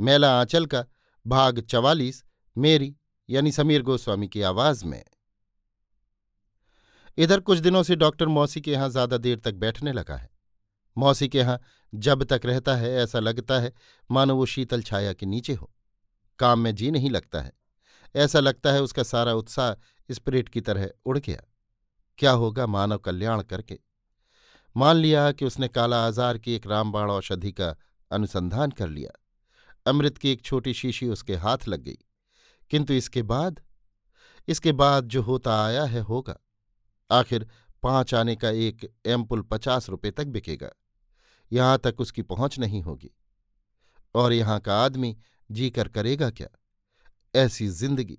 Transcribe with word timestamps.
मेला 0.00 0.40
आंचल 0.40 0.66
का 0.66 0.84
भाग 1.26 1.60
चवालीस, 1.60 2.24
मेरी, 2.58 2.96
यानी 3.30 3.52
समीर 3.52 3.82
गोस्वामी 3.82 4.28
की 4.28 4.42
आवाज़ 4.42 4.84
में। 4.84 5.04
इधर 7.18 7.40
कुछ 7.40 7.58
दिनों 7.58 7.82
से 7.82 7.96
डॉक्टर 7.96 8.26
मौसी 8.26 8.60
के 8.60 8.72
यहाँ 8.72 8.88
ज़्यादा 8.88 9.16
देर 9.16 9.38
तक 9.38 9.54
बैठने 9.54 9.92
लगा 9.92 10.16
है। 10.16 10.30
मौसी 10.98 11.28
के 11.28 11.38
यहाँ 11.38 11.60
जब 11.94 12.24
तक 12.24 12.40
रहता 12.44 12.76
है, 12.76 12.92
ऐसा 12.94 13.18
लगता 13.18 13.60
है, 13.60 13.72
मानो 14.10 14.36
वो 14.36 14.46
शीतल 14.46 14.82
छाया 14.82 15.12
के 15.12 15.26
नीचे 15.26 15.54
हो। 15.54 15.72
काम 16.38 16.58
में 16.58 16.74
जी 16.74 16.90
नहीं 16.90 17.10
लगता 17.10 17.40
है। 17.40 17.52
ऐसा 18.16 18.40
लगता 18.40 18.72
है 18.72 18.82
उसका 18.82 19.02
सारा 19.02 19.32
उत्साह 19.32 19.74
स्प्रिट 20.12 20.48
की 20.48 20.60
तरह 20.60 20.90
उड़ 21.06 21.18
गया। 21.18 21.42
क्या 22.18 22.30
होगा 22.30 22.66
मानव 22.66 22.98
कल्याण 22.98 23.42
करके? 23.42 23.78
मान 24.76 24.96
लिया 24.96 25.32
कि 25.32 25.44
उसने 25.44 25.68
काला 25.68 26.06
आजार 26.06 26.38
की 26.38 26.54
एक 26.54 26.66
रामबाण 26.66 27.10
औषधि 27.10 27.52
का 27.52 27.76
अनुसंधान 28.10 28.70
कर 28.70 28.88
लिया। 28.88 29.10
अमृत 29.86 30.18
की 30.18 30.30
एक 30.30 30.42
छोटी 30.42 30.74
शीशी 30.74 31.08
उसके 31.08 31.34
हाथ 31.34 31.68
लग 31.68 31.82
गई। 31.82 31.98
किंतु 32.70 32.94
इसके 32.94 33.22
बाद 33.22 33.60
इसके 34.48 34.72
बाद 34.72 35.08
जो 35.08 35.22
होता 35.22 35.64
आया 35.64 35.84
है 35.84 36.00
होगा। 36.00 36.36
आखिर 37.10 37.48
पाँच 37.82 38.14
आने 38.14 38.36
का 38.36 38.50
एक 38.50 38.90
एम्पुल 39.06 39.42
पचास 39.42 39.88
रुपए 39.88 40.10
तक 40.10 40.26
बिकेगा। 40.26 40.70
यहाँ 41.52 41.78
तक 41.78 42.00
उसकी 42.00 42.22
पहुँच 42.22 42.58
नहीं 42.58 42.82
होगी। 42.82 43.10
और 44.14 44.32
यहाँ 44.32 44.60
का 44.60 44.78
आदमी 44.84 45.16
जी 45.50 45.70
कर 45.70 45.88
करेगा 45.88 46.30
क्या? 46.30 46.48
ऐसी 47.34 47.68
ज़िंदगी। 47.68 48.18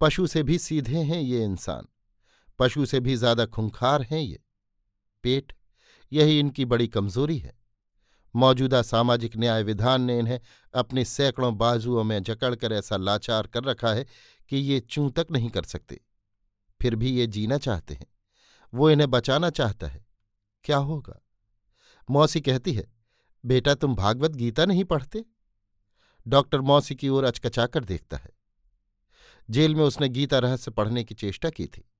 पशु 0.00 0.26
से 0.26 0.42
भी 0.42 0.58
सीधे 0.58 1.02
हैं 1.02 1.20
ये 1.20 1.44
इंसान। 1.44 1.86
पशु 2.58 2.86
से 2.86 3.00
भी 3.00 3.16
ज़्यादा 3.16 3.46
खुंखार 3.46 4.02
हैं 4.02 4.20
ये। 4.20 4.38
पेट, 5.24 5.52
यही 6.12 6.38
इनकी 6.40 6.64
बड़ी 6.64 6.88
कमज़ोरी 6.88 7.38
है। 7.38 7.57
मौजूदा 8.36 8.82
सामाजिक 8.82 9.36
न्याय 9.36 9.62
विधान 9.62 10.02
ने 10.02 10.18
इन्हें 10.18 10.40
अपने 10.74 11.04
सैकड़ों 11.04 11.58
बाजुओं 11.58 12.04
में 12.04 12.22
जकड़कर 12.22 12.72
ऐसा 12.72 12.96
लाचार 12.96 13.46
कर 13.46 13.64
रखा 13.64 13.88
है 13.88 14.06
कि 14.48 14.56
ये 14.56 14.80
चूं 14.80 15.10
तक 15.10 15.26
नहीं 15.30 15.48
कर 15.48 15.62
सकते। 15.62 16.00
फिर 16.80 16.96
भी 16.96 17.10
ये 17.10 17.26
जीना 17.26 17.58
चाहते 17.58 17.94
हैं। 17.94 18.06
वो 18.74 18.90
इन्हें 18.90 19.10
बचाना 19.10 19.50
चाहता 19.50 19.86
है। 19.86 20.06
क्या 20.64 20.76
होगा? 20.76 21.20
मौसी 22.10 22.40
कहती 22.40 22.72
है, 22.72 22.92
बेटा, 23.44 23.74
तुम 23.74 23.94
भागवत 23.94 24.30
गीता 24.30 24.64
नहीं 24.64 24.84
पढ़ते? 24.84 25.24
डॉक्टर 26.28 26.60
मौसी 26.60 26.94
की 26.94 27.08
ओर 27.08 27.24
अचकचाकर 27.24 27.84
देखता 27.84 28.16
है। 28.16 28.30
जेल 29.50 29.74
में 29.74 29.84
उसने 29.84 30.08
गीता 30.08 30.38
रहस्य 30.38 30.70
पढ़ने 30.70 31.04
की 31.04 31.14
चेष्टा 31.14 31.50
की 31.50 31.66
थी। 31.66 31.90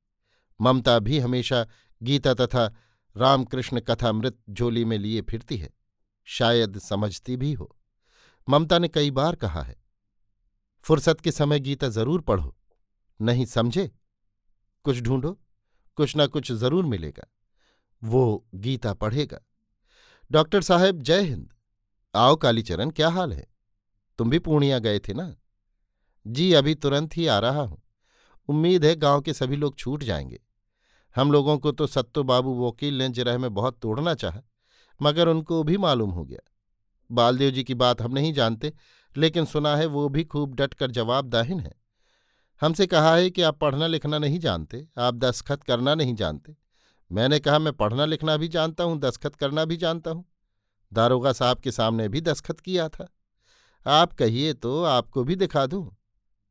ममता 0.60 0.99
भी 0.99 1.19
हमेशा 1.19 1.66
गीता 2.03 2.34
तथा 2.34 2.77
रामकृष्ण 3.16 3.81
कथामृत 3.81 4.37
झोली 4.50 4.84
में 4.84 4.99
लिए 4.99 5.21
फिरती 5.21 5.56
है। 5.56 5.78
शायद 6.28 6.78
समझती 6.78 7.37
भी 7.37 7.53
हो। 7.53 7.75
ममता 8.49 8.78
ने 8.78 8.89
कई 8.89 9.11
बार 9.11 9.37
कहा 9.37 9.62
है, 9.62 9.77
फुर्सत 10.84 11.21
के 11.21 11.33
समय 11.33 11.61
गीता 11.61 11.89
ज़रूर 11.89 12.21
पढ़ो, 12.21 12.55
नहीं 13.21 13.44
समझे? 13.47 13.91
कुछ 14.84 15.00
ढूंढो, 15.00 15.33
कुछ 15.99 16.16
ना 16.16 16.27
कुछ 16.27 16.53
ज़रूर 16.53 16.84
मिलेगा, 16.84 17.27
वो 18.03 18.44
गीता 18.56 18.93
पढ़ेगा। 18.94 19.41
डॉक्टर 20.31 20.62
साहब, 20.62 21.03
जय 21.03 21.21
हिंद। 21.21 21.53
आओ 22.15 22.37
कालीचरण, 22.37 22.91
क्या 22.91 23.09
हाल 23.09 23.33
है? 23.33 23.47
तुम 24.19 24.31
भी 24.31 24.39
पूर्णिया 24.39 24.78
गए 24.78 24.99
थे 24.99 25.15
ना? 25.15 25.34
जी, 26.27 26.53
अभी 26.53 26.75
तुरंत 26.75 27.16
ही 27.16 27.27
आ 27.27 27.39
रहा 27.39 27.60
हूँ। 27.60 27.83
उम्मीद 28.49 28.84
है 28.84 28.95
गाँव 28.97 29.21
के 29.21 29.33
सभी 29.34 29.56
लोग 29.56 29.77
छूट 29.77 30.03
जाएँगे। 30.03 30.41
हम 31.16 31.33
लोगों 31.33 31.59
को 31.59 31.72
तो 31.72 31.87
सत्तो 31.87 32.22
बाबू 32.22 32.55
वकील 32.66 32.99
ने 32.99 33.09
जिरह 33.09 33.39
में 33.39 33.53
बहुत 33.55 33.78
तोड़ना 33.78 34.15
चाहा। 34.15 34.43
मगर 35.03 35.28
उनको 35.28 35.62
भी 35.62 35.76
मालूम 35.76 36.10
हो 36.10 36.25
गया। 36.25 36.53
बालदेव 37.12 37.50
जी 37.50 37.64
की 37.64 37.75
बात 37.75 38.03
हम 38.03 38.12
नहीं 38.12 38.32
जानते, 38.32 38.72
लेकिन 39.16 39.44
सुना 39.44 39.76
है 39.76 39.86
वो 39.86 40.09
भी 40.09 40.25
खूब 40.25 40.54
डट 40.54 40.60
डटकर 40.60 40.91
जवाबदाहिन 40.91 41.60
है। 41.60 41.72
हमसे 42.60 42.86
कहा 42.86 43.14
है 43.14 43.31
कि 43.31 43.42
आप 43.42 43.59
पढ़ना 43.59 43.86
लिखना 43.86 44.19
नहीं 44.19 44.38
जानते, 44.38 44.88
आप 44.98 45.14
दस्खत 45.14 45.62
करना 45.62 45.94
नहीं 45.94 46.14
जानते। 46.14 46.56
मैंने 47.12 47.38
कहा, 47.38 47.59
मैं 47.59 47.72
पढ़ना 47.72 48.04
लिखना 48.04 48.36
भी 48.36 48.48
जानता 48.48 48.84
हूँ 48.84 48.98
दस्खत 48.98 49.34
करना 49.34 49.64
भी 49.64 49.76
जानता 49.76 50.10
हूँ। 50.10 50.25
दारोगा 50.92 51.32
साहब 51.32 51.59
के 51.59 51.70
सामने 51.70 52.09
भी 52.09 52.20
दस्खत 52.20 52.60
किया 52.60 52.88
था। 52.88 53.09
आप 53.86 54.12
कहिए 54.12 54.53
तो 54.53 54.84
आपको 54.84 55.25
भी 55.25 55.36
दिखा 55.36 55.66
दूँ। 55.66 55.97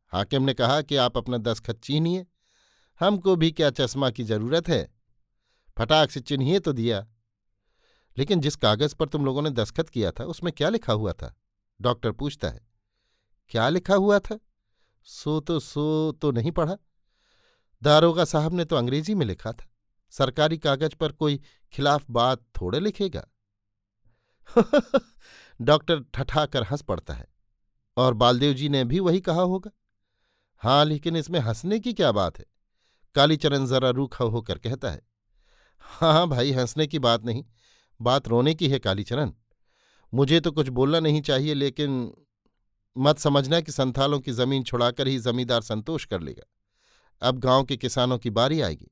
हाकिम 0.08 0.44
ने 0.44 0.54
कहा 0.54 0.82
कि 0.82 0.96
आप 0.96 1.18
अपना 1.18 1.38
दस्खत 1.38 1.80
चीनिए 1.80 2.26
हमको 3.00 3.36
भी 3.36 3.52
क्या 3.52 3.70
चश्मा 3.70 4.10
की 4.10 4.24
ज़रूरत 4.24 4.68
है? 4.68 4.94
फटाक 5.78 6.12
से 6.12 6.20
चिन्हिए 6.20 6.60
तो 6.60 6.74
दिया। 6.74 7.08
लेकिन 8.18 8.42
जिस 8.42 8.56
कागज़ 8.56 8.96
पर 8.96 9.10
तुम 9.10 9.26
लोगों 9.26 9.42
ने 9.42 9.50
दस्खत 9.50 9.90
किया 9.90 10.12
था, 10.12 10.24
उसमें 10.24 10.54
क्या 10.54 10.70
लिखा 10.70 10.94
हुआ 10.94 11.14
था? 11.14 11.36
डॉक्टर 11.82 12.12
पूछता 12.12 12.50
है। 12.50 12.68
क्या 13.50 13.70
लिखा 13.70 13.96
हुआ 13.96 14.20
था? 14.20 14.40
सो 15.04 15.40
तो 15.40 15.60
सो 15.60 16.12
तो 16.12 16.32
नहीं 16.32 16.52
पढ़ा। 16.52 16.78
दारोगा 17.84 18.26
साहब 18.26 18.54
ने 18.54 18.66
तो 18.66 18.76
अंग्रेज़ी 18.76 19.16
में 19.16 19.26
लिखा 19.26 19.52
था। 19.52 19.70
सरकारी 20.10 20.58
कागज़ 20.58 20.96
पर 20.96 21.12
कोई 21.12 21.42
खिलाफ 21.74 22.06
बात 22.10 22.40
थोड़े 22.40 22.80
लिखेगा। 22.80 23.28
डॉक्टर 25.62 26.04
ठठाकर 26.14 26.64
हंस 26.64 26.82
पड़ता 26.82 27.14
है। 27.14 27.28
और 27.98 28.14
बालदेव 28.14 28.54
जी 28.54 28.70
ने 28.70 28.84
भी 28.84 29.00
वही 29.00 29.22
कहा 29.22 29.42
होगा। 29.42 29.72
हाँ 30.58 30.86
लेकिन 30.86 31.16
इसमें 31.16 31.40
हंसने 31.40 31.80
की 31.80 31.94
क्या 31.94 32.12
बात 32.12 32.40
है? 32.40 32.46
कालीचरण 33.16 33.66
जरा 33.66 33.90
रूखा 33.90 34.26
होकर 34.26 34.58
कहता 34.58 34.92
है। 34.92 35.02
हाँ 35.80 36.14
हाँ 36.14 36.28
भाई, 36.28 36.52
हंसने 36.52 36.88
की 36.88 37.00
बात 37.00 37.24
नहीं। 37.24 37.46
बात 38.02 38.28
रोने 38.28 38.54
की 38.54 38.70
है, 38.70 38.80
कालीचरण। 38.80 39.32
मुझे 40.14 40.40
तो 40.40 40.52
कुछ 40.52 40.68
बोलना 40.68 41.00
नहीं 41.00 41.22
चाहिए, 41.22 41.54
लेकिन 41.54 42.14
मत 42.98 43.20
समझना 43.20 43.62
कि 43.62 43.72
संथालों 43.72 44.20
की 44.20 44.32
ज़मीन 44.32 44.64
छुड़ाकर 44.64 45.08
ही 45.08 45.20
जमींदार 45.20 45.62
संतोष 45.62 46.06
कर 46.06 46.22
लेगा। 46.22 46.44
अब 47.22 47.40
गाँव 47.40 47.64
के 47.64 47.78
किसानों 47.78 48.18
की 48.18 48.30
बारी 48.30 48.62
आएगी, 48.62 48.88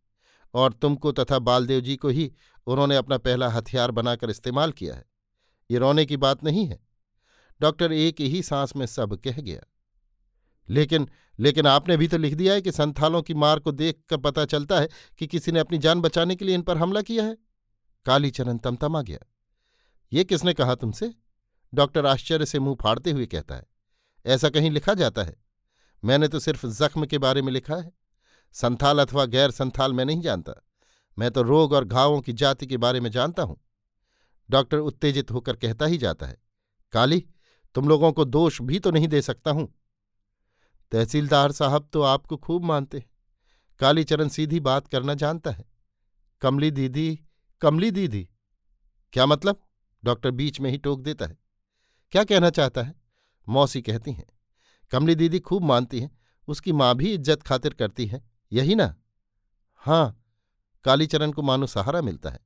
और 0.53 0.73
तुमको 0.73 1.11
तथा 1.11 1.39
बालदेव 1.39 1.81
जी 1.81 1.95
को 1.95 2.07
ही 2.07 2.33
उन्होंने 2.67 2.95
अपना 2.95 3.17
पहला 3.17 3.49
हथियार 3.49 3.91
बनाकर 3.91 4.29
इस्तेमाल 4.29 4.71
किया 4.71 4.95
है। 4.95 5.05
ये 5.72 5.77
रोने 5.77 6.05
की 6.05 6.17
बात 6.17 6.43
नहीं 6.43 6.66
है। 6.66 6.87
डॉक्टर 7.61 7.91
एक 7.91 8.22
ही 8.22 8.43
सांस 8.43 8.75
में 8.75 8.85
सब 8.85 9.16
कह 9.16 9.41
गया। 9.41 9.61
लेकिन 10.69 11.09
लेकिन 11.40 11.67
आपने 11.67 11.97
भी 11.97 12.08
तो 12.08 12.17
लिख 12.17 12.34
दिया 12.34 12.53
है 12.53 12.61
कि 12.61 12.72
संथालों 12.72 13.22
की 13.22 13.34
मार 13.34 13.59
को 13.59 13.72
देखकर 13.72 14.17
पता 14.17 14.46
चलता 14.46 14.79
है 14.79 14.90
कि 15.17 15.28
किसी 15.28 15.51
ने 15.51 15.59
अपनी 15.59 15.78
जान 15.78 16.01
बचाने 16.01 16.35
के 16.35 16.46
लिए 16.46 16.55
इन 16.55 16.61
पर 16.61 16.78
हमला 16.78 17.01
किया 17.01 17.23
है। 17.23 17.37
कालीचरण 18.05 18.57
तमतमा 18.57 19.02
गया। 19.02 19.19
ये 20.11 20.23
किसने 20.23 20.53
कहा 20.53 20.75
तुमसे? 20.75 21.13
डॉक्टर 21.73 22.05
आश्चर्य 22.05 22.46
से 22.46 22.59
मुँह 22.59 22.75
फाड़ते 22.81 23.11
हुए 23.11 23.25
कहता 23.25 23.55
है, 23.55 23.66
ऐसा 24.25 24.49
कहीं 24.49 24.72
लिखा 24.72 24.93
जाता 24.93 25.23
है? 25.23 25.35
मैंने 26.03 26.28
तो 26.28 26.40
सिर्फ़ 26.40 26.66
जख्म 26.67 27.05
के 27.05 27.17
बारे 27.17 27.41
में 27.41 27.52
लिखा 27.53 27.75
है। 27.75 27.91
संथाल 28.55 28.99
अथवा 28.99 29.25
गैर 29.25 29.52
संथाल 29.52 29.93
मैं 29.93 30.05
नहीं 30.05 30.22
जानता। 30.22 30.53
मैं 31.17 31.31
तो 31.31 31.41
रोग 31.41 31.73
और 31.73 31.85
घावों 31.85 32.22
की 32.22 32.34
जाति 32.34 32.67
के 32.67 32.78
बारे 32.78 32.99
में 32.99 33.09
जानता 33.11 33.43
हूँ। 33.43 33.57
डॉक्टर 34.49 34.78
उत्तेजित 34.79 35.31
होकर 35.31 35.55
कहता 35.55 35.85
ही 35.85 35.97
जाता 35.97 36.25
है, 36.25 36.37
काली, 36.93 37.23
तुम 37.75 37.87
लोगों 37.90 38.11
को 38.11 38.25
दोष 38.25 38.61
भी 38.61 38.79
तो 38.79 38.91
नहीं 38.91 39.08
दे 39.08 39.22
सकता 39.22 39.51
हूँ। 39.51 39.67
तहसीलदार 40.91 41.51
साहब 41.51 41.90
तो 41.93 42.01
आपको 42.03 42.37
खूब 42.37 42.63
मानते 42.63 42.97
हैं। 42.97 43.09
कालीचरण 43.79 44.28
सीधी 44.29 44.59
बात 44.61 44.87
करना 44.87 45.13
जानता 45.16 45.51
है। 45.51 45.66
कमली 46.41 46.72
दीदी 46.72 47.19
कमली 47.61 47.91
दीदी। 47.91 48.28
क्या 49.13 49.25
मतलब? 49.25 49.61
डॉक्टर 50.03 50.31
बीच 50.31 50.59
में 50.59 50.69
ही 50.72 50.78
टोक 50.78 51.02
देता 51.02 51.25
है। 51.25 51.37
क्या 52.11 52.23
कहना 52.23 52.49
चाहता 52.49 52.81
है? 52.81 52.96
मौसी 53.47 53.81
कहती 53.81 54.11
हैं। 54.11 54.25
कमली 54.91 55.16
दीदी 55.16 55.40
खूब 55.40 55.63
मानती 55.63 55.99
हैं। 55.99 56.17
उसकी 56.47 56.72
माँ 56.72 56.96
भी 56.96 57.13
इज़्ज़त 57.13 57.43
खातिर 57.43 57.73
करती 57.73 58.05
है। 58.05 58.22
यही 58.52 58.75
ना? 58.75 58.96
हाँ 59.75 60.22
कालीचरण 60.85 61.31
को 61.31 61.41
मानो 61.41 61.67
सहारा 61.67 62.02
मिलता 62.02 62.29
है। 62.29 62.40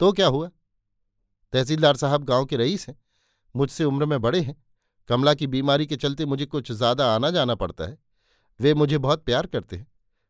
तो 0.00 0.12
क्या 0.12 0.26
हुआ? 0.26 0.50
तहसीलदार 1.52 1.96
साहब 1.96 2.24
गाँव 2.24 2.44
के 2.44 2.56
रईस 2.56 2.88
हैं। 2.88 2.96
मुझसे 3.56 3.84
उम्र 3.84 4.06
में 4.06 4.20
बड़े 4.20 4.40
हैं। 4.40 4.64
कमला 5.08 5.34
की 5.34 5.46
बीमारी 5.46 5.86
के 5.86 5.96
चलते 5.96 6.26
मुझे 6.26 6.46
कुछ 6.46 6.72
ज़्यादा 6.72 7.14
आना 7.14 7.30
जाना 7.30 7.54
पड़ता 7.54 7.84
है। 7.84 7.98
वे 8.60 8.74
मुझे 8.74 8.98
बहुत 8.98 9.24
प्यार 9.24 9.46
करते 9.46 9.76
हैं। 9.76 9.86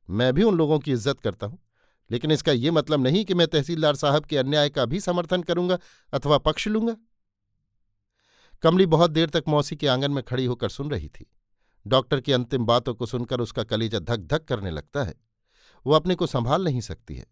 मैं 0.09 0.33
भी 0.35 0.43
उन 0.43 0.57
लोगों 0.57 0.79
की 0.79 0.93
इज़्ज़त 0.93 1.21
करता 1.21 1.47
हूँ। 1.47 1.59
लेकिन 2.11 2.31
इसका 2.31 2.53
ये 2.53 2.71
मतलब 2.71 3.01
नहीं 3.01 3.25
कि 3.25 3.35
मैं 3.35 3.49
तहसीलदार 3.49 3.97
साहब 3.97 4.25
के 4.25 4.37
अन्याय 4.37 4.71
का 4.71 4.85
भी 4.85 5.01
समर्थन 5.01 5.43
करूँगा 5.43 5.79
अथवा 6.13 6.39
पक्ष 6.39 6.69
लूँगा। 6.69 6.97
कमली 8.63 8.87
बहुत 8.87 9.11
देर 9.11 9.31
तक 9.31 9.45
मौसी 9.49 9.77
के 9.77 9.87
आँगन 9.87 10.11
में 10.11 10.25
खड़ी 10.25 10.45
होकर 10.45 10.69
सुन 10.69 10.91
रही 10.91 11.09
थी। 11.09 11.33
डॉक्टर 11.87 12.21
की 12.21 12.33
अंतिम 12.33 12.65
बातों 12.65 12.95
को 12.95 13.07
सुनकर 13.07 13.41
उसका 13.41 13.65
कलेजा 13.65 13.99
धक 13.99 14.19
धक 14.19 14.45
करने 14.45 14.71
लगता 14.71 15.05
है। 15.05 15.15
वो 15.87 15.93
अपने 15.93 16.15
को 16.15 16.27
संभाल 16.27 16.65
नहीं 16.65 16.81
सकती 16.81 17.17
है। 17.17 17.27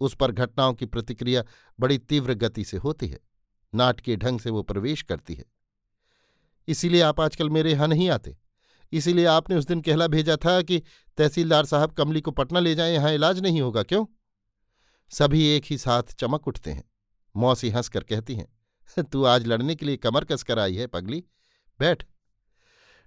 उस 0.00 0.14
पर 0.14 0.32
घटनाओं 0.32 0.74
की 0.74 0.86
प्रतिक्रिया 0.86 1.44
बड़ी 1.80 1.98
तीव्र 1.98 2.34
गति 2.34 2.64
से 2.64 2.76
होती 2.76 3.08
है। 3.08 3.18
नाटकीय 3.74 4.16
ढंग 4.16 4.40
से 4.40 4.50
वो 4.50 4.62
प्रवेश 4.62 5.02
करती 5.02 5.34
है। 5.34 5.44
इसीलिए 6.68 7.00
आप 7.00 7.20
आजकल 7.20 7.50
मेरे 7.50 7.72
यहाँ 7.72 7.88
नहीं 7.88 8.10
आते। 8.10 8.36
इसीलिए 8.92 9.24
आपने 9.26 9.56
उस 9.56 9.66
दिन 9.66 9.80
कहला 9.80 10.06
भेजा 10.08 10.36
था 10.36 10.60
कि 10.62 10.82
तहसीलदार 11.18 11.64
साहब 11.64 11.92
कमली 11.92 12.20
को 12.20 12.30
पटना 12.30 12.60
ले 12.60 12.74
जाएँ, 12.74 12.92
यहाँ 12.94 13.12
इलाज 13.12 13.40
नहीं 13.40 13.60
होगा, 13.60 13.82
क्यों? 13.82 14.04
सभी 15.10 15.46
एक 15.46 15.64
ही 15.66 15.78
साथ 15.78 16.14
चमक 16.14 16.48
उठते 16.48 16.70
हैं, 16.70 16.84
मौसी 17.34 17.70
हंसकर 17.70 18.02
कहती 18.02 18.34
हैं, 18.34 19.02
तू 19.02 19.24
आज 19.24 19.46
लड़ने 19.46 19.74
के 19.74 19.86
लिए 19.86 19.96
कमर 19.98 20.24
कसकर 20.24 20.58
आई 20.58 20.76
है, 20.76 20.86
पगली। 20.86 21.22
बैठ। 21.80 22.04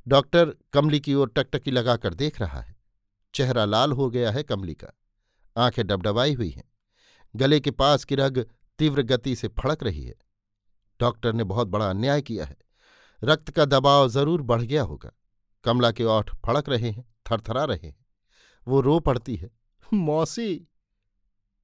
डॉक्टर 0.07 0.53
कमली 0.73 0.99
की 0.99 1.13
ओर 1.13 1.31
टकटकी 1.35 1.71
लगाकर 1.71 2.13
देख 2.13 2.39
रहा 2.41 2.59
है। 2.61 2.75
चेहरा 3.33 3.65
लाल 3.65 3.91
हो 3.91 4.09
गया 4.09 4.31
है 4.31 4.43
कमली 4.43 4.73
का। 4.73 4.87
आँखें 5.55 5.85
डबडबाई 5.87 6.33
हुई 6.33 6.49
हैं। 6.49 6.63
गले 7.33 7.59
के 7.59 7.71
पास 7.71 8.03
की 8.05 8.15
रग 8.15 8.45
तीव्र 8.79 9.01
गति 9.03 9.35
से 9.35 9.47
फड़क 9.59 9.83
रही 9.83 10.03
है। 10.03 10.15
डॉक्टर 10.99 11.33
ने 11.33 11.43
बहुत 11.43 11.67
बड़ा 11.67 11.89
अन्याय 11.89 12.21
किया 12.21 12.45
है। 12.45 12.57
रक्त 13.21 13.49
का 13.49 13.65
दबाव 13.65 14.07
ज़रूर 14.09 14.41
बढ़ 14.41 14.61
गया 14.61 14.83
होगा। 14.83 15.11
कमला 15.65 15.91
के 15.91 16.03
ओठ 16.05 16.29
फड़क 16.45 16.69
रहे 16.69 16.89
हैं, 16.89 17.05
थरथरा 17.25 17.63
रहे 17.65 17.87
हैं। 17.87 17.95
वो 18.67 18.81
रो 18.81 18.99
पड़ती 18.99 19.35
है। 19.35 19.49
मौसी! 19.85 20.55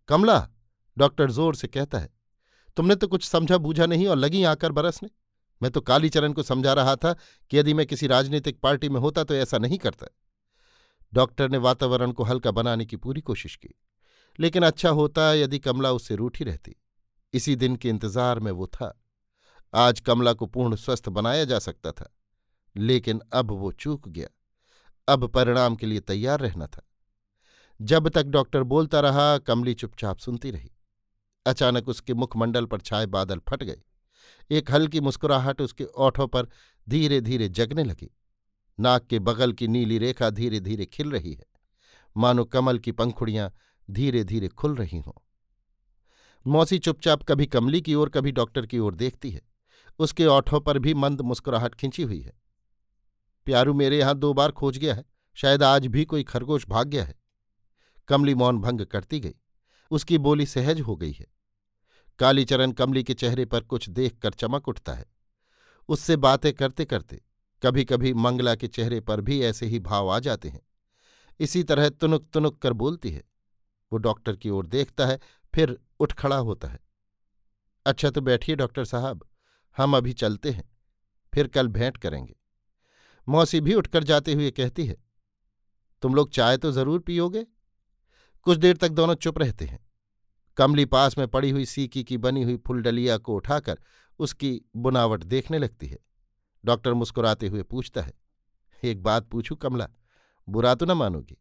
कमला, 0.09 0.47
डॉक्टर 0.97 1.31
ज़ोर 1.31 1.55
से 1.55 1.67
कहता 1.67 1.99
है, 1.99 2.09
तुमने 2.77 2.95
तो 2.95 3.07
कुछ 3.07 3.23
समझा 3.23 3.57
बूझा 3.57 3.85
नहीं 3.85 4.07
और 4.07 4.15
लगी 4.15 4.43
आकर 4.45 4.71
बरसने। 4.71 5.09
मैं 5.61 5.71
तो 5.71 5.81
कालीचरण 5.81 6.33
को 6.33 6.43
समझा 6.43 6.73
रहा 6.73 6.95
था 6.95 7.13
कि 7.51 7.57
यदि 7.57 7.73
मैं 7.73 7.85
किसी 7.85 8.07
राजनीतिक 8.07 8.59
पार्टी 8.59 8.89
में 8.89 8.99
होता 8.99 9.23
तो 9.23 9.35
ऐसा 9.35 9.57
नहीं 9.57 9.77
करता। 9.77 10.07
डॉक्टर 11.13 11.49
ने 11.49 11.57
वातावरण 11.57 12.11
को 12.11 12.23
हल्का 12.23 12.51
बनाने 12.51 12.85
की 12.85 12.97
पूरी 12.97 13.21
कोशिश 13.21 13.55
की, 13.55 13.73
लेकिन 14.39 14.63
अच्छा 14.63 14.89
होता 14.91 15.33
यदि 15.33 15.59
कमला 15.59 15.91
उससे 15.91 16.15
रूठी 16.15 16.43
रहती। 16.43 16.75
इसी 17.33 17.55
दिन 17.55 17.75
के 17.75 17.89
इंतज़ार 17.89 18.39
में 18.39 18.51
वो 18.51 18.67
था। 18.67 18.93
आज 19.73 19.99
कमला 19.99 20.33
को 20.33 20.45
पूर्ण 20.45 20.75
स्वस्थ 20.75 21.09
बनाया 21.09 21.43
जा 21.45 21.59
सकता 21.59 21.91
था। 21.91 22.09
लेकिन 22.77 23.21
अब 23.33 23.51
वो 23.51 23.71
चूक 23.71 24.09
गया। 24.09 24.27
अब 25.07 25.27
परिणाम 25.27 25.75
के 25.75 25.85
लिए 25.85 25.99
तैयार 25.99 26.39
रहना 26.39 26.67
था। 26.67 26.89
जब 27.81 28.09
तक 28.09 28.23
डॉक्टर 28.23 28.63
बोलता 28.63 28.99
रहा, 28.99 29.37
कमली 29.37 29.73
चुपचाप 29.73 30.17
सुनती 30.17 30.51
रही। 30.51 30.71
अचानक 31.45 31.89
उसके 31.89 32.13
मुखमंडल 32.13 32.65
पर 32.65 32.81
छाए 32.81 33.05
बादल 33.05 33.39
फट 33.49 33.63
गए। 33.63 33.81
एक 34.51 34.71
हल्की 34.71 34.99
मुस्कुराहट 34.99 35.61
उसके 35.61 35.83
ओठों 35.83 36.27
पर 36.27 36.47
धीरे 36.89 37.21
धीरे 37.21 37.49
जगने 37.49 37.83
लगी। 37.83 38.15
नाक 38.79 39.05
के 39.05 39.19
बगल 39.19 39.53
की 39.53 39.67
नीली 39.67 39.97
रेखा 39.97 40.29
धीरे 40.29 40.59
धीरे 40.59 40.85
खिल 40.85 41.11
रही 41.11 41.33
है। 41.33 41.45
मानो 42.17 42.45
कमल 42.45 42.79
की 42.79 42.91
पंखुड़ियाँ 42.91 43.53
धीरे 43.91 44.23
धीरे 44.23 44.47
खुल 44.47 44.75
रही 44.75 44.99
हों। 44.99 45.21
मौसी 46.47 46.79
चुपचाप 46.79 47.23
कभी 47.23 47.45
कमली 47.45 47.81
की 47.81 47.95
ओर, 47.95 48.09
कभी 48.09 48.31
डॉक्टर 48.31 48.65
की 48.65 48.79
ओर 48.79 48.95
देखती 48.95 49.31
है। 49.31 49.41
उसके 49.99 50.25
ओठों 50.25 50.61
पर 50.61 50.79
भी 50.79 50.93
मंद 50.93 51.21
मुस्कुराहट 51.21 51.75
खिंची 51.75 52.03
हुई 52.03 52.21
है। 52.21 52.48
प्यारू 53.47 53.73
मेरे 53.73 53.97
यहाँ 53.99 54.15
दो 54.15 54.33
बार 54.33 54.51
खोज 54.51 54.77
गया 54.77 54.93
है, 54.93 55.05
शायद 55.37 55.63
आज 55.63 55.87
भी 55.87 56.05
कोई 56.05 56.23
खरगोश 56.23 56.67
भाग 56.67 56.87
गया 56.87 57.03
है। 57.03 57.15
कमली 58.07 58.35
मौन 58.35 58.59
भंग 58.59 58.81
करती 58.81 59.19
गई, 59.19 59.35
उसकी 59.91 60.17
बोली 60.17 60.45
सहज 60.45 60.81
हो 60.81 60.95
गई 60.95 61.11
है। 61.11 61.27
कालीचरण 62.19 62.71
कमली 62.71 63.03
के 63.03 63.13
चेहरे 63.13 63.45
पर 63.45 63.63
कुछ 63.63 63.89
देखकर 63.89 64.33
चमक 64.33 64.67
उठता 64.67 64.93
है। 64.93 65.05
उससे 65.89 66.15
बातें 66.17 66.53
करते 66.53 66.85
करते 66.85 67.21
कभी 67.63 67.85
कभी 67.85 68.13
मंगला 68.13 68.55
के 68.55 68.67
चेहरे 68.67 68.99
पर 68.99 69.21
भी 69.21 69.41
ऐसे 69.41 69.65
ही 69.65 69.79
भाव 69.79 70.09
आ 70.09 70.19
जाते 70.19 70.49
हैं। 70.49 70.61
इसी 71.39 71.63
तरह 71.63 71.89
तुनुक 71.89 72.29
तुनुक 72.33 72.57
कर 72.61 72.73
बोलती 72.73 73.11
है। 73.11 73.23
वो 73.91 73.97
डॉक्टर 73.97 74.35
की 74.35 74.49
ओर 74.49 74.67
देखता 74.67 75.05
है, 75.05 75.19
फिर 75.53 75.77
उठ 75.99 76.13
खड़ा 76.13 76.37
होता 76.37 76.67
है। 76.67 76.79
अच्छा 77.85 78.09
तो 78.09 78.21
बैठिए 78.21 78.55
डॉक्टर 78.55 78.85
साहब, 78.85 79.25
हम 79.77 79.97
अभी 79.97 80.13
चलते 80.13 80.51
हैं, 80.51 80.69
फिर 81.33 81.47
कल 81.47 81.67
भेंट 81.67 81.97
करेंगे। 81.97 82.35
मौसी 83.29 83.61
भी 83.61 83.73
उठकर 83.73 84.03
जाते 84.03 84.33
हुए 84.33 84.51
कहती 84.51 84.85
है, 84.85 84.97
तुम 86.03 86.15
लोग 86.15 86.31
चाय 86.31 86.57
तो 86.57 86.71
ज़रूर 86.71 86.99
पियोगे? 86.99 87.45
कुछ 88.45 88.57
देर 88.57 88.77
तक 88.77 88.89
दोनों 88.89 89.15
चुप 89.15 89.37
रहते 89.39 89.65
हैं। 89.65 89.79
कमली 90.57 90.85
पास 90.85 91.17
में 91.17 91.27
पड़ी 91.27 91.49
हुई 91.49 91.65
सीकी 91.65 92.03
की 92.03 92.17
बनी 92.17 92.43
हुई 92.43 92.57
फुलडलिया 92.57 93.17
को 93.17 93.35
उठाकर 93.35 93.79
उसकी 94.19 94.61
बुनावट 94.75 95.23
देखने 95.23 95.57
लगती 95.57 95.87
है। 95.87 95.97
डॉक्टर 96.63 96.93
मुस्कुराते 96.93 97.47
हुए 97.47 97.63
पूछता 97.63 98.01
है, 98.01 98.13
एक 98.83 99.03
बात 99.03 99.27
पूछू 99.27 99.55
कमला, 99.55 99.87
बुरा 100.47 100.73
तो 100.75 100.85
न 100.85 100.91
मानोगी? 100.91 101.37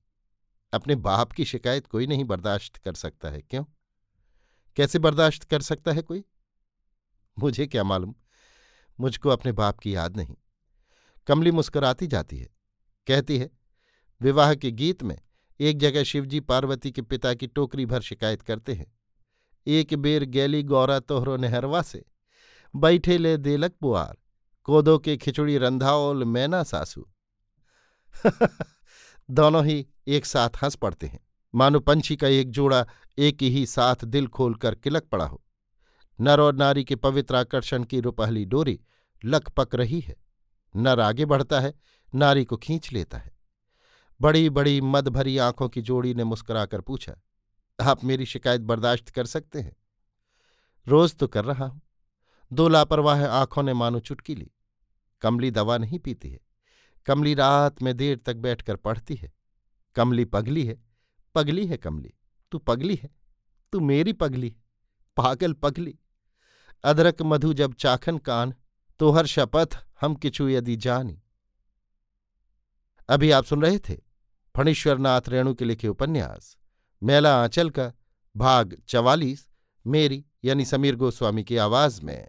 अपने 0.72 0.94
बाप 0.96 1.32
की 1.32 1.44
शिकायत 1.44 1.86
कोई 1.86 2.06
नहीं 2.06 2.24
बर्दाश्त 2.24 2.76
कर 2.76 2.94
सकता 2.94 3.28
है 3.28 3.40
क्यों? 3.40 3.64
कैसे 4.76 4.98
बर्दाश्त 4.98 5.44
कर 5.44 5.62
सकता 5.62 5.92
है 5.92 6.02
कोई? 6.02 6.24
मुझे 7.36 7.66
क्या 7.66 7.84
मालूम? 7.84 8.14
मुझको 8.98 9.28
अपने 9.28 9.52
बाप 9.54 9.78
की 9.78 9.94
याद 9.94 10.16
नहीं। 10.16 10.36
कमली 11.28 11.50
मुस्कुराती 11.50 12.06
जाती 12.06 12.38
है। 12.38 12.48
कहती 13.06 13.38
है, 13.38 13.50
विवाह 14.20 14.54
के 14.54 14.70
गीत 14.70 15.02
में 15.02 15.18
एक 15.60 15.78
जगह 15.78 16.02
शिवजी 16.02 16.40
पार्वती 16.40 16.90
के 16.90 17.02
पिता 17.02 17.34
की 17.34 17.46
टोकरी 17.46 17.86
भर 17.86 18.00
शिकायत 18.00 18.42
करते 18.42 18.74
हैं। 18.74 18.98
एक 19.66 19.94
बेर 19.94 20.24
गैली 20.24 20.62
गौरा 20.62 21.00
तोहरो 21.00 21.36
नेहरवा 21.36 21.82
से, 21.82 22.04
बैठे 22.76 23.18
ले 23.18 23.36
देलक 23.36 23.72
पुआर, 23.80 24.16
कोदो 24.64 24.98
के 24.98 25.16
खिचड़ी 25.16 25.58
रंधाओल 25.58 26.24
मैना 26.24 26.62
सासू। 26.62 27.08
दोनों 29.30 29.66
ही 29.66 29.86
एक 30.08 30.26
साथ 30.26 30.50
हंस 30.62 30.74
पड़ते 30.74 31.06
हैं। 31.06 31.20
मानो 31.54 31.80
पंछी 31.80 32.16
का 32.16 32.28
एक 32.28 32.50
जोड़ा 32.50 32.86
एक 33.18 33.42
ही 33.42 33.66
साथ 33.66 34.04
दिल 34.04 34.26
खोलकर 34.26 34.74
किलक 34.74 35.02
पड़ा 35.02 35.26
हो। 35.26 35.44
नर 36.20 36.40
और 36.40 36.54
नारी 36.54 36.84
के 36.84 36.96
पवित्र 36.96 37.36
आकर्षण 37.36 37.84
की 37.84 38.00
रुपहली 38.00 38.44
डोरी 38.44 38.80
लक 39.24 39.48
पक 39.48 39.74
रही 39.74 40.00
है। 40.00 40.27
नर 40.76 41.00
आगे 41.00 41.24
बढ़ता 41.24 41.60
है, 41.60 41.74
नारी 42.14 42.44
को 42.44 42.56
खींच 42.56 42.92
लेता 42.92 43.18
है। 43.18 43.36
बड़ी 44.20 44.50
बड़ी 44.50 44.80
मद 44.80 45.08
भरी 45.08 45.38
आँखों 45.38 45.68
की 45.68 45.82
जोड़ी 45.82 46.14
ने 46.14 46.24
मुस्कुराकर 46.24 46.80
पूछा, 46.80 47.16
आप 47.80 48.04
मेरी 48.04 48.26
शिकायत 48.26 48.60
बर्दाश्त 48.60 49.08
कर 49.08 49.26
सकते 49.26 49.60
हैं? 49.60 49.76
रोज 50.88 51.14
तो 51.14 51.28
कर 51.28 51.44
रहा 51.44 51.64
हूँ। 51.64 51.80
दो 52.52 52.68
लापरवाह 52.68 53.26
आँखों 53.26 53.62
ने 53.62 53.72
मानो 53.72 53.98
चुटकी 53.98 54.34
ली। 54.34 54.50
कमली 55.22 55.50
दवा 55.50 55.78
नहीं 55.78 55.98
पीती 55.98 56.30
है। 56.30 56.40
कमली 57.06 57.34
रात 57.34 57.82
में 57.82 57.96
देर 57.96 58.18
तक 58.18 58.36
बैठकर 58.36 58.76
पढ़ती 58.76 59.14
है। 59.14 59.32
कमली 59.94 60.24
पगली 60.24 60.64
है। 60.64 60.82
पगली 61.34 61.66
है 61.66 61.76
कमली। 61.76 62.14
तू 62.52 62.58
पगली 62.58 62.94
है। 62.94 63.10
तू 63.72 63.80
मेरी 63.80 64.12
पगली। 64.12 64.56
पागल 65.16 65.52
पगली। 65.52 65.98
अदरक 66.84 67.22
मधु 67.22 67.52
जब 67.52 67.74
चाखन 67.74 68.18
कान 68.18 68.54
तो 68.98 69.10
हर 69.10 69.26
शपथ 69.26 69.87
हम 70.00 70.14
किचु 70.14 70.48
यदि 70.48 70.76
जानी। 70.76 71.22
अभी 73.08 73.30
आप 73.30 73.44
सुन 73.44 73.62
रहे 73.62 73.78
थे 73.78 73.96
फणीश्वरनाथ 74.56 75.20
रेणु 75.28 75.54
के 75.54 75.64
लिखे 75.64 75.88
उपन्यास, 75.88 76.56
मेला 77.02 77.42
आंचल 77.42 77.70
का, 77.70 77.92
भाग 78.36 78.82
चवालीस, 78.88 79.48
मेरी 79.86 80.24
यानी 80.44 80.64
समीर 80.64 80.96
गोस्वामी 80.96 81.44
की 81.44 81.56
आवाज़ 81.56 82.02
में। 82.02 82.28